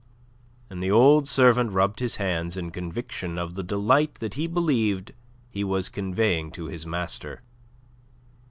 [0.67, 5.13] And the old servant rubbed his hands in conviction of the delight that he believed
[5.51, 7.43] he was conveying to his master.